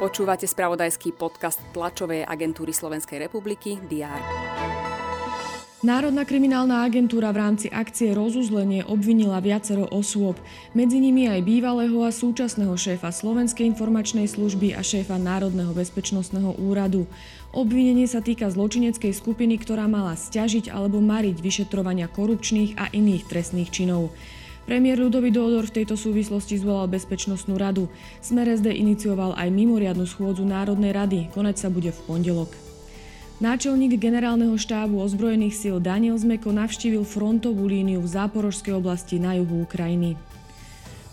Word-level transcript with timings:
Počúvate 0.00 0.48
spravodajský 0.48 1.12
podcast 1.12 1.60
tlačovej 1.76 2.24
agentúry 2.24 2.72
Slovenskej 2.72 3.20
republiky 3.28 3.76
DR. 3.84 4.16
Národná 5.80 6.28
kriminálna 6.28 6.84
agentúra 6.84 7.32
v 7.32 7.40
rámci 7.40 7.72
akcie 7.72 8.12
Rozuzlenie 8.12 8.84
obvinila 8.84 9.40
viacero 9.40 9.88
osôb, 9.88 10.36
medzi 10.76 11.00
nimi 11.00 11.24
aj 11.24 11.40
bývalého 11.40 12.04
a 12.04 12.12
súčasného 12.12 12.76
šéfa 12.76 13.08
Slovenskej 13.08 13.64
informačnej 13.64 14.28
služby 14.28 14.76
a 14.76 14.84
šéfa 14.84 15.16
Národného 15.16 15.72
bezpečnostného 15.72 16.60
úradu. 16.60 17.08
Obvinenie 17.56 18.04
sa 18.04 18.20
týka 18.20 18.52
zločineckej 18.52 19.12
skupiny, 19.12 19.56
ktorá 19.56 19.88
mala 19.88 20.16
stiažiť 20.20 20.68
alebo 20.68 21.00
mariť 21.00 21.40
vyšetrovania 21.40 22.12
korupčných 22.12 22.76
a 22.76 22.92
iných 22.92 23.24
trestných 23.24 23.72
činov. 23.72 24.12
Premiér 24.70 25.02
Ľudový 25.02 25.34
Dódor 25.34 25.66
v 25.66 25.82
tejto 25.82 25.98
súvislosti 25.98 26.54
zvolal 26.54 26.86
Bezpečnostnú 26.86 27.58
radu. 27.58 27.90
Smer 28.22 28.54
SD 28.54 28.70
inicioval 28.70 29.34
aj 29.34 29.50
mimoriadnu 29.50 30.06
schôdzu 30.06 30.46
Národnej 30.46 30.94
rady. 30.94 31.26
Konec 31.34 31.58
sa 31.58 31.66
bude 31.66 31.90
v 31.90 31.98
pondelok. 32.06 32.54
Náčelník 33.42 33.98
generálneho 33.98 34.54
štábu 34.54 35.02
ozbrojených 35.02 35.58
síl 35.58 35.82
Daniel 35.82 36.14
Zmeko 36.14 36.54
navštívil 36.54 37.02
frontovú 37.02 37.66
líniu 37.66 37.98
v 37.98 38.14
záporožskej 38.14 38.78
oblasti 38.78 39.18
na 39.18 39.34
juhu 39.42 39.66
Ukrajiny. 39.66 40.14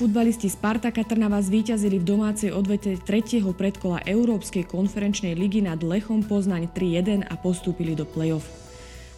Futbalisti 0.00 0.48
Spartaka 0.48 1.04
Trnava 1.04 1.44
zvíťazili 1.44 2.00
v 2.00 2.08
domácej 2.08 2.56
odvete 2.56 2.96
tretieho 3.04 3.52
predkola 3.52 4.00
Európskej 4.08 4.64
konferenčnej 4.64 5.36
ligy 5.36 5.60
nad 5.60 5.76
Lechom 5.84 6.24
Poznaň 6.24 6.72
3-1 6.72 7.28
a 7.28 7.36
postúpili 7.36 7.92
do 7.92 8.08
play-off. 8.08 8.61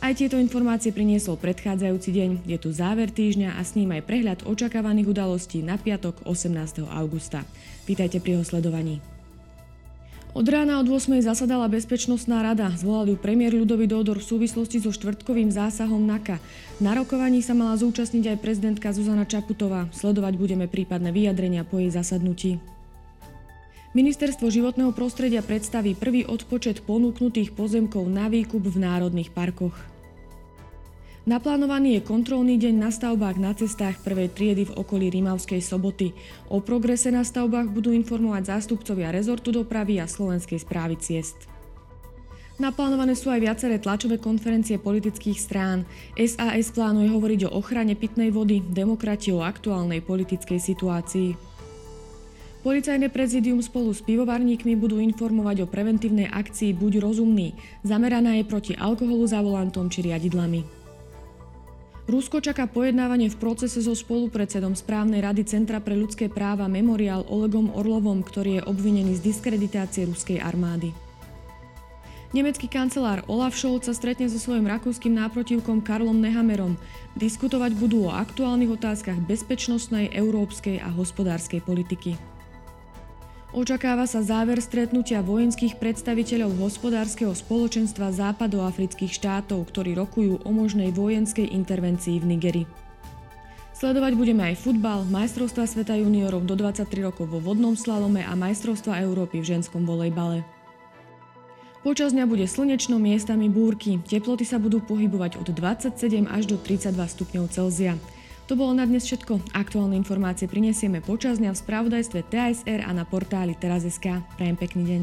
Aj 0.04 0.12
tieto 0.12 0.36
informácie 0.36 0.92
priniesol 0.92 1.40
predchádzajúci 1.40 2.10
deň. 2.12 2.30
Je 2.45 2.60
tu 2.60 2.68
záver 2.76 3.08
týždňa 3.08 3.56
a 3.56 3.64
s 3.64 3.72
ním 3.72 3.88
aj 3.88 4.04
prehľad 4.04 4.38
očakávaných 4.45 5.08
udalostí 5.08 5.64
na 5.64 5.80
piatok 5.80 6.28
18. 6.28 6.84
augusta. 6.84 7.40
Vítajte 7.88 8.20
pri 8.20 8.45
sledovaní. 8.45 9.01
Od 10.37 10.45
rána 10.45 10.76
od 10.84 10.92
8. 10.92 11.24
zasadala 11.24 11.73
Bezpečnostná 11.73 12.45
rada. 12.45 12.68
Zvolal 12.76 13.09
ju 13.09 13.16
premiér 13.16 13.56
Ľudový 13.56 13.88
Dódor 13.88 14.20
v 14.20 14.29
súvislosti 14.29 14.84
so 14.84 14.92
štvrtkovým 14.92 15.48
zásahom 15.48 16.04
NAKA. 16.04 16.36
Na 16.84 16.92
rokovaní 16.92 17.40
sa 17.40 17.57
mala 17.57 17.73
zúčastniť 17.80 18.36
aj 18.36 18.42
prezidentka 18.45 18.92
Zuzana 18.92 19.24
Čaputová. 19.24 19.88
Sledovať 19.96 20.36
budeme 20.36 20.68
prípadné 20.68 21.16
vyjadrenia 21.16 21.64
po 21.64 21.80
jej 21.80 21.88
zasadnutí. 21.88 22.60
Ministerstvo 23.96 24.52
životného 24.52 24.92
prostredia 24.92 25.40
predstaví 25.40 25.96
prvý 25.96 26.29
odpočet 26.29 26.84
ponúknutých 26.84 27.57
pozemkov 27.57 28.04
na 28.04 28.29
výkup 28.29 28.68
v 28.68 28.84
národných 28.84 29.32
parkoch. 29.32 29.93
Naplánovaný 31.24 31.96
je 31.96 32.02
kontrolný 32.04 32.60
deň 32.60 32.84
na 32.84 32.92
stavbách 32.92 33.40
na 33.40 33.56
cestách 33.56 33.96
prvej 34.04 34.28
triedy 34.28 34.68
v 34.68 34.76
okolí 34.76 35.08
Rímavskej 35.08 35.64
soboty. 35.64 36.12
O 36.52 36.60
progrese 36.60 37.08
na 37.08 37.24
stavbách 37.24 37.72
budú 37.72 37.96
informovať 37.96 38.52
zástupcovia 38.52 39.08
rezortu 39.08 39.48
dopravy 39.48 40.04
a 40.04 40.04
Slovenskej 40.04 40.60
správy 40.60 41.00
ciest. 41.00 41.48
Naplánované 42.60 43.16
sú 43.16 43.32
aj 43.32 43.40
viaceré 43.40 43.80
tlačové 43.80 44.20
konferencie 44.20 44.76
politických 44.76 45.40
strán. 45.40 45.88
SAS 46.12 46.68
plánuje 46.76 47.08
hovoriť 47.08 47.40
o 47.48 47.56
ochrane 47.56 47.96
pitnej 47.96 48.28
vody, 48.28 48.60
demokrati 48.60 49.32
o 49.32 49.40
aktuálnej 49.40 50.04
politickej 50.04 50.60
situácii. 50.60 51.40
Policajné 52.60 53.08
prezidium 53.08 53.64
spolu 53.64 53.96
s 53.96 54.04
pivovarníkmi 54.04 54.76
budú 54.76 55.00
informovať 55.00 55.64
o 55.64 55.70
preventívnej 55.72 56.28
akcii 56.28 56.76
Buď 56.76 57.00
rozumný. 57.00 57.56
Zameraná 57.80 58.36
je 58.36 58.45
proti 58.45 58.76
alkoholu 58.76 59.24
za 59.24 59.40
volantom 59.40 59.88
či 59.88 60.04
riadidlami. 60.04 60.84
Rusko 62.05 62.45
čaká 62.45 62.69
pojednávanie 62.69 63.33
v 63.33 63.41
procese 63.41 63.80
so 63.80 63.97
spolupredsedom 63.97 64.77
správnej 64.77 65.25
rady 65.25 65.49
Centra 65.49 65.81
pre 65.81 65.97
ľudské 65.97 66.28
práva 66.28 66.69
Memorial 66.69 67.25
Olegom 67.25 67.72
Orlovom, 67.72 68.21
ktorý 68.21 68.60
je 68.60 68.62
obvinený 68.69 69.16
z 69.16 69.33
diskreditácie 69.33 70.05
ruskej 70.05 70.37
armády. 70.37 70.93
Nemecký 72.37 72.69
kancelár 72.69 73.25
Olaf 73.25 73.56
Scholz 73.56 73.88
sa 73.88 73.97
stretne 73.97 74.28
so 74.28 74.37
svojím 74.37 74.69
rakúskym 74.69 75.16
náprotivkom 75.16 75.81
Karlom 75.81 76.20
Nehamerom. 76.20 76.76
Diskutovať 77.16 77.72
budú 77.78 78.10
o 78.10 78.12
aktuálnych 78.12 78.75
otázkach 78.75 79.25
bezpečnostnej, 79.25 80.12
európskej 80.12 80.84
a 80.84 80.93
hospodárskej 80.93 81.64
politiky. 81.64 82.33
Očakáva 83.54 84.03
sa 84.10 84.19
záver 84.19 84.59
stretnutia 84.59 85.22
vojenských 85.22 85.78
predstaviteľov 85.78 86.59
hospodárskeho 86.59 87.31
spoločenstva 87.31 88.10
západoafrických 88.10 89.15
štátov, 89.15 89.70
ktorí 89.70 89.94
rokujú 89.94 90.42
o 90.42 90.50
možnej 90.50 90.91
vojenskej 90.91 91.54
intervencii 91.54 92.19
v 92.19 92.34
Nigeri. 92.34 92.64
Sledovať 93.78 94.19
budeme 94.19 94.50
aj 94.50 94.59
futbal, 94.59 95.06
majstrovstva 95.06 95.70
sveta 95.70 95.94
juniorov 95.94 96.43
do 96.50 96.59
23 96.59 97.06
rokov 97.06 97.31
vo 97.31 97.38
vodnom 97.38 97.78
slalome 97.78 98.26
a 98.26 98.34
majstrovstva 98.34 98.98
Európy 99.06 99.38
v 99.38 99.54
ženskom 99.54 99.87
volejbale. 99.87 100.43
Počas 101.87 102.10
dňa 102.10 102.26
bude 102.26 102.50
slnečno, 102.50 102.98
miestami 102.98 103.47
búrky. 103.47 104.03
Teploty 104.03 104.43
sa 104.43 104.59
budú 104.59 104.82
pohybovať 104.82 105.38
od 105.38 105.54
27 105.54 106.26
až 106.26 106.50
do 106.50 106.59
32 106.59 106.91
stupňov 106.91 107.44
Celzia. 107.54 107.94
To 108.44 108.60
bolo 108.60 108.77
na 108.77 108.84
dnes 108.84 109.09
všetko. 109.09 109.56
Aktuálne 109.56 109.97
informácie 109.97 110.44
prinesieme 110.44 111.00
počas 111.00 111.41
dňa 111.41 111.56
v 111.56 111.60
spravodajstve 111.65 112.21
TSR 112.28 112.84
a 112.84 112.93
na 112.93 113.09
portáli 113.09 113.56
teraz.sk. 113.56 114.21
Prajem 114.37 114.56
pekný 114.60 114.82
deň. 114.84 115.03